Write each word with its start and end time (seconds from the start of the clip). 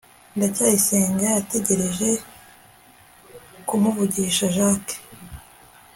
ndacyayisenga 0.35 1.25
yagerageje 1.35 2.09
cy 2.21 2.21
kumvisha 3.67 4.45
jaki 4.55 4.97